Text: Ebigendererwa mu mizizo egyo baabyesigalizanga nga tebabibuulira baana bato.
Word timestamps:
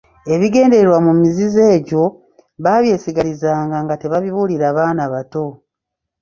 Ebigendererwa 0.33 0.97
mu 1.05 1.13
mizizo 1.21 1.61
egyo 1.75 2.03
baabyesigalizanga 2.63 3.77
nga 3.85 3.95
tebabibuulira 4.01 4.67
baana 4.77 5.03
bato. 5.13 5.45